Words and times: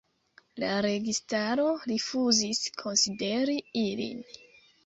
La 0.63 0.69
registaro 0.85 1.67
rifuzis 1.91 2.63
konsideri 2.85 3.59
ilin. 3.87 4.27